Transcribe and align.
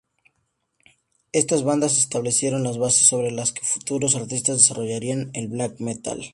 Estas 1.31 1.63
bandas 1.63 1.99
establecieron 1.99 2.63
las 2.63 2.79
bases 2.79 3.05
sobre 3.05 3.29
las 3.29 3.51
que 3.53 3.61
futuros 3.63 4.15
artistas 4.15 4.57
desarrollarían 4.57 5.29
el 5.35 5.47
black 5.47 5.79
metal. 5.79 6.19